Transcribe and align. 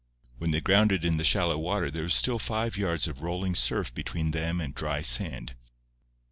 When 0.39 0.49
they 0.49 0.61
grounded 0.61 1.05
in 1.05 1.17
the 1.17 1.23
shallow 1.23 1.59
water 1.59 1.91
there 1.91 2.01
was 2.01 2.15
still 2.15 2.39
five 2.39 2.75
yards 2.75 3.07
of 3.07 3.21
rolling 3.21 3.53
surf 3.53 3.93
between 3.93 4.31
them 4.31 4.59
and 4.59 4.73
dry 4.73 5.03
sand. 5.03 5.53